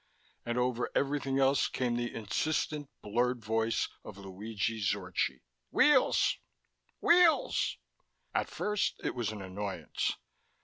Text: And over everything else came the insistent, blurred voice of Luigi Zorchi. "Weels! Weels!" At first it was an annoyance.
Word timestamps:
And 0.47 0.57
over 0.57 0.89
everything 0.95 1.37
else 1.37 1.67
came 1.67 1.95
the 1.95 2.11
insistent, 2.11 2.89
blurred 3.03 3.45
voice 3.45 3.87
of 4.03 4.17
Luigi 4.17 4.79
Zorchi. 4.81 5.41
"Weels! 5.69 6.39
Weels!" 7.01 7.77
At 8.33 8.49
first 8.49 8.99
it 9.03 9.13
was 9.13 9.31
an 9.31 9.43
annoyance. 9.43 10.17